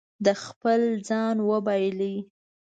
[0.25, 2.13] ده خپل ځان وبایلو.